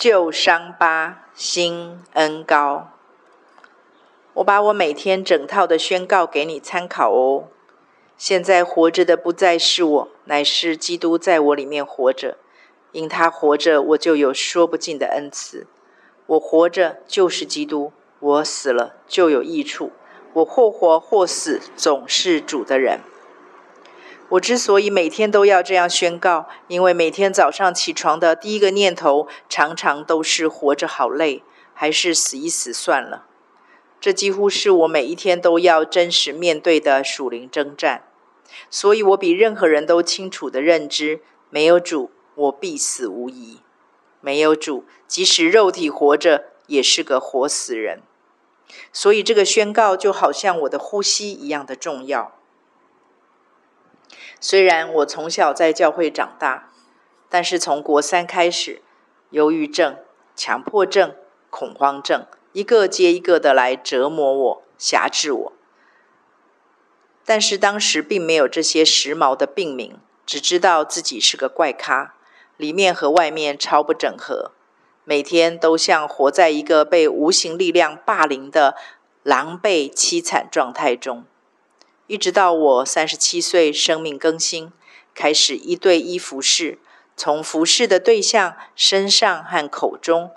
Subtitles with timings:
[0.00, 2.88] 旧伤疤，新恩膏。
[4.32, 7.44] 我把我每天整套的宣告给你参考哦。
[8.16, 12.38] 现在活着的不再是我，乃是基督在我里面活着。
[12.92, 15.66] 因他活着，我就有说不尽的恩赐。
[16.24, 19.92] 我活着就是基督，我死了就有益处。
[20.32, 23.00] 我或活或死，总是主的人。
[24.30, 31.42] 我之所以每天都要这样宣告，因为每天早上起床的第一个念头，常常都是活着好累，
[31.74, 33.26] 还是死一死算了。
[34.00, 38.04] 这几乎是我每一天都要真实面对的属灵征战。
[38.70, 43.58] 所以我比任何人都清楚的认知，没有主，我必死无疑；
[44.20, 48.00] 没有主，即使肉体活着，也是个活死人。
[48.92, 52.39] 所以这个宣告就好像我的呼吸一样的重要。
[54.40, 56.70] 虽然我从小在教会长大，
[57.28, 58.80] 但是从国三开始，
[59.30, 59.98] 忧郁症、
[60.34, 61.14] 强迫症、
[61.50, 65.52] 恐慌症，一个接一个的来折磨我、辖制我。
[67.26, 72.14] 但是当时并没有这些时髦的病名，只知道自己是个怪咖，
[72.56, 74.52] 里面和外面超不整合，
[75.04, 78.74] 每天都像活在一个被无形力量霸凌的
[79.22, 81.24] 狼狈凄惨状态中。
[82.10, 84.72] 一直到我三十七岁，生命更新，
[85.14, 86.80] 开始一对一服侍，
[87.16, 90.32] 从服侍的对象身上和口中。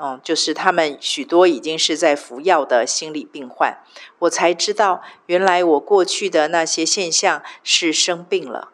[0.00, 3.82] 嗯，就是他们许多已经是在服药的心理病患，
[4.20, 8.68] 我才知道原来我过去的那些现象是生病了。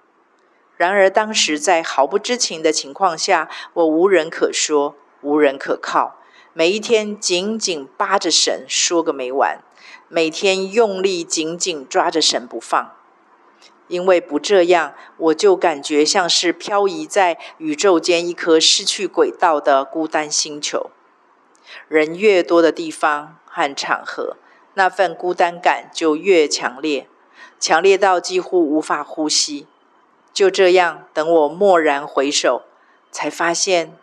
[0.77, 6.19] 然而当时在毫不知情的情况下，我无人可说，无人可靠，
[6.53, 9.63] 每一天紧紧扒着神说个没完，
[10.15, 12.93] 每天用力紧紧抓着神不放，
[13.89, 20.91] 因为不这样，我就感觉像是漂移在宇宙间一颗失去轨道的孤单星球。
[21.89, 24.37] 人越多的地方和场合，
[24.75, 27.09] 那份孤单感就越强烈，
[27.59, 29.67] 强烈到几乎无法呼吸。
[30.35, 32.65] 就这样，等我蓦然回首，
[33.11, 33.97] 才发现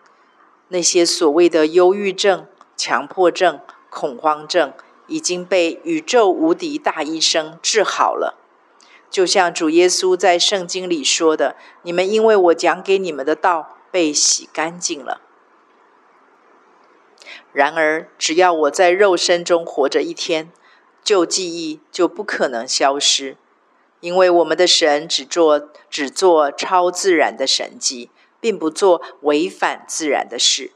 [0.69, 3.59] 那些所谓的忧郁症、强迫症、
[3.91, 4.73] 恐慌症
[5.09, 8.37] 已经被宇宙无敌大医生治好了。
[9.09, 15.21] 就像主耶稣在圣经里说的：“你们因为我讲给你们的道，被洗干净了。”
[17.51, 20.51] 然而，只要我在肉身中活着一天，
[21.03, 23.37] 旧记忆就不可能消失，
[23.99, 30.71] 因为我们的神只做只做超自然的神迹，并不做违反自然的事。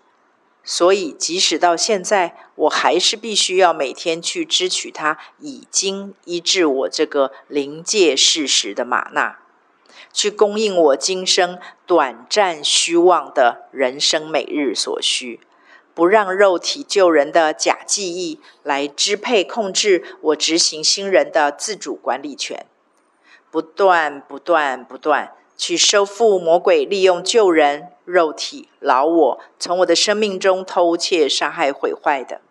[0.63, 9.39] 所以，即使到现在，我还是必须要每天去支取它已经医治我这个临界事实的吗哪，
[10.13, 15.41] 去供应我今生短暂虚妄的人生每日所需。
[15.93, 22.65] 不让肉体救人的假记忆来支配控制我执行新人的自主管理权，
[23.51, 32.41] 不断不断不断去收复魔鬼利用救人肉体老我从我的生命中偷窃杀害毁坏的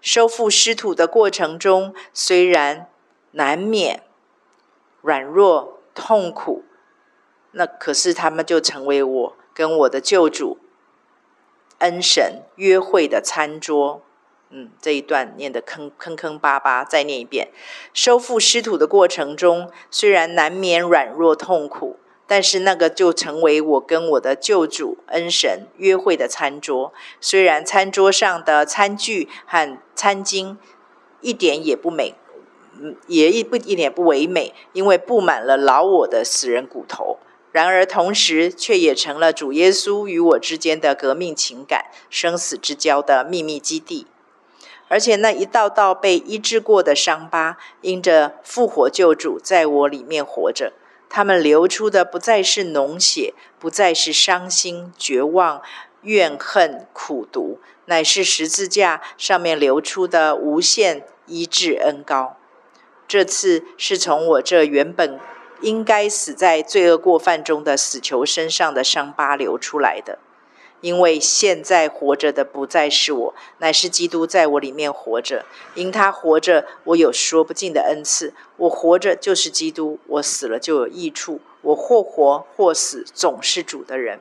[0.00, 2.88] 收复失土的过程中，虽然
[3.32, 4.02] 难免
[5.00, 6.64] 软弱痛苦，
[7.52, 10.58] 那可是他们就成为我跟我的救主。
[11.78, 14.02] 恩神约会的餐桌，
[14.50, 17.52] 嗯，这一段念得坑坑坑巴巴，再念一遍。
[17.92, 21.98] 收复失土的过程中，虽然难免软弱痛苦，
[22.28, 26.92] 但是那个就成为我跟我的救主恩神约会的餐桌。
[27.20, 30.56] 虽然餐桌上的餐具和餐巾
[31.22, 32.14] 一点也不美，
[32.78, 37.18] 嗯，也一不一点不唯美，因为布满了老我的死人骨头。
[37.50, 44.06] 然而，同时却也成了主耶稣与我之间的革命情感、生死之交的秘密基地。
[44.88, 50.74] 而且，那一道道被医治过的伤疤，因着复活救主在我里面活着，
[51.08, 55.62] 他们流出的不再是脓血，不再是伤心、绝望、
[56.02, 62.36] 怨恨、苦毒，乃是十字架上面流出的无限医治恩膏。
[63.06, 65.18] 这次是从我这原本。
[65.60, 70.20] 应该死在罪恶过犯中的死囚身上的伤疤流出来的，
[70.80, 75.44] 因为现在活着的不再是我，乃是基督在我里面活着。
[75.74, 78.32] 因他活着，我有说不尽的恩赐。
[78.56, 81.40] 我活着就是基督，我死了就有益处。
[81.62, 84.20] 我或活或死，总是主的人。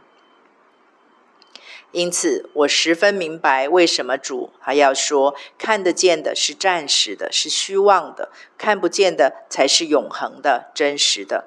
[1.91, 11.45] 因此，我十分明白为什么主还要说：看得见的是暂时的，是虚妄的；看不见的才是永恒的、真实的。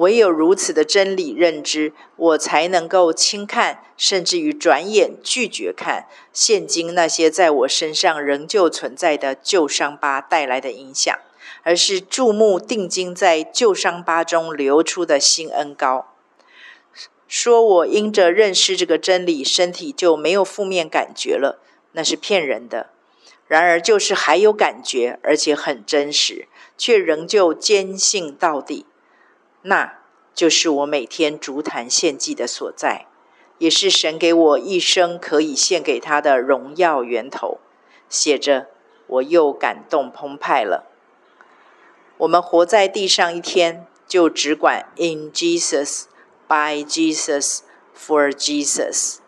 [0.00, 11.14] 唯有如此的真理认知，我才能够轻看，甚至于转眼拒绝看现今那些在我身上仍旧存在的旧伤疤带来的影响，
[11.64, 16.14] 而是注目定睛在旧伤疤中流出的新恩膏。
[17.28, 21.60] 说我因着认识这个真理，身体就没有负面感觉了，
[21.92, 22.88] 那是骗人的。
[23.46, 26.48] 然而，就是还有感觉，而且很真实，
[26.78, 28.86] 却仍旧坚信到底。
[29.62, 29.98] 那
[30.34, 33.06] 就是我每天筑坛献祭的所在，
[33.58, 37.58] 也是神给我一生可以献给他的荣耀源头。
[38.08, 38.68] 写着，
[39.06, 40.86] 我又感动澎湃了。
[42.18, 46.04] 我们活在地上一天，就只管 In Jesus,
[46.48, 47.60] by Jesus,
[47.96, 49.18] for Jesus，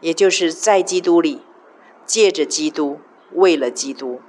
[0.00, 1.42] 也就是在基督里，
[2.06, 3.00] 借着基督，
[3.32, 4.20] 为了基督，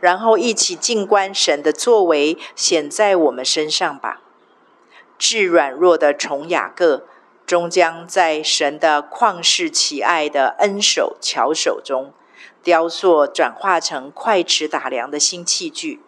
[0.00, 4.22] 然后一起静观神的作为显在我们身上吧。
[5.18, 7.06] 至软弱的虫雅各，
[7.46, 12.12] 终将在神的旷世奇爱的恩手巧手中，
[12.62, 16.02] 雕塑转化成快尺打量的新器具，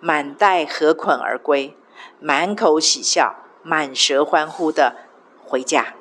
[0.00, 1.76] 满带禾捆而归，
[2.18, 4.96] 满口喜笑，满舌欢呼的
[5.44, 5.94] 回家。